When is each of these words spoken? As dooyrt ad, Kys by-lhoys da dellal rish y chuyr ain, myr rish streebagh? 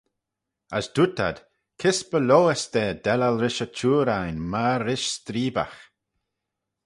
As 0.77 0.85
dooyrt 0.93 1.19
ad, 1.27 1.37
Kys 1.79 1.99
by-lhoys 2.09 2.63
da 2.73 2.85
dellal 3.05 3.35
rish 3.43 3.61
y 3.65 3.67
chuyr 3.77 4.07
ain, 4.19 4.37
myr 4.51 4.81
rish 4.87 5.07
streebagh? 5.17 5.79